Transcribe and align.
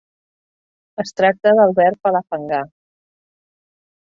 Es 1.03 1.11
tracta 1.21 1.53
del 1.59 1.75
verb 1.81 2.01
palafangar. 2.07 2.63